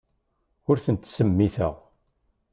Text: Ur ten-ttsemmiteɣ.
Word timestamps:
Ur 0.69 0.77
ten-ttsemmiteɣ. 0.83 1.75